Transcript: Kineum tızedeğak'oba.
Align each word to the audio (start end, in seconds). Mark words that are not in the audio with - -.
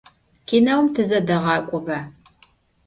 Kineum 0.47 0.85
tızedeğak'oba. 0.93 1.99